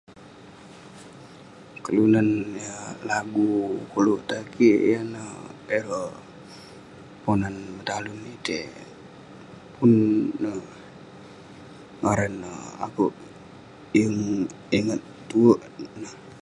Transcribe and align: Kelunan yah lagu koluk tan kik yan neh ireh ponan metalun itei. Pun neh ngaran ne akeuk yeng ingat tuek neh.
Kelunan 1.83 2.29
yah 2.65 2.85
lagu 3.09 3.49
koluk 3.91 4.19
tan 4.27 4.43
kik 4.53 4.79
yan 4.91 5.05
neh 5.13 5.31
ireh 5.77 6.11
ponan 7.23 7.55
metalun 7.75 8.21
itei. 8.35 8.65
Pun 9.75 9.91
neh 10.41 10.59
ngaran 12.01 12.33
ne 12.41 12.51
akeuk 12.85 13.13
yeng 13.97 14.17
ingat 14.77 15.01
tuek 15.29 15.59
neh. 16.01 16.13